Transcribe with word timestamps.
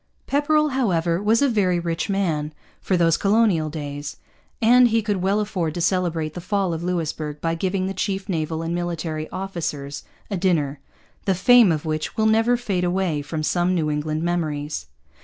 Pepperrell, 0.25 0.69
however, 0.69 1.21
was 1.21 1.43
a 1.43 1.47
very 1.47 1.79
rich 1.79 2.09
man, 2.09 2.53
for 2.81 2.97
those 2.97 3.17
colonial 3.17 3.69
days; 3.69 4.17
and 4.59 4.87
he 4.87 5.03
could 5.03 5.17
well 5.17 5.39
afford 5.39 5.75
to 5.75 5.79
celebrate 5.79 6.33
the 6.33 6.41
fall 6.41 6.73
of 6.73 6.81
Louisbourg 6.83 7.39
by 7.39 7.53
giving 7.53 7.85
the 7.85 7.93
chief 7.93 8.27
naval 8.27 8.63
and 8.63 8.73
military 8.73 9.29
officers 9.29 10.03
a 10.31 10.37
dinner, 10.37 10.79
the 11.25 11.35
fame 11.35 11.71
of 11.71 11.85
which 11.85 12.17
will 12.17 12.25
never 12.25 12.57
fade 12.57 12.83
away 12.83 13.21
from 13.21 13.43
some 13.43 13.75
New 13.75 13.91
England 13.91 14.23
memories. 14.23 14.87